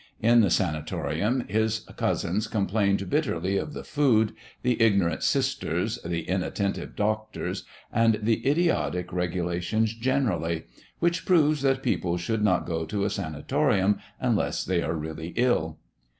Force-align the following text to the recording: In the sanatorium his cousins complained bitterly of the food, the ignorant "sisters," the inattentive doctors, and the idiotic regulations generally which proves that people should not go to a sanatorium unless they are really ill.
In 0.19 0.41
the 0.41 0.49
sanatorium 0.49 1.41
his 1.47 1.81
cousins 1.95 2.47
complained 2.47 3.07
bitterly 3.07 3.57
of 3.57 3.73
the 3.73 3.83
food, 3.83 4.33
the 4.63 4.81
ignorant 4.81 5.21
"sisters," 5.21 5.99
the 6.03 6.23
inattentive 6.27 6.95
doctors, 6.95 7.65
and 7.93 8.17
the 8.23 8.49
idiotic 8.49 9.13
regulations 9.13 9.93
generally 9.93 10.63
which 10.97 11.23
proves 11.23 11.61
that 11.61 11.83
people 11.83 12.17
should 12.17 12.43
not 12.43 12.65
go 12.65 12.83
to 12.87 13.05
a 13.05 13.11
sanatorium 13.11 13.99
unless 14.19 14.63
they 14.65 14.81
are 14.81 14.95
really 14.95 15.33
ill. 15.35 15.77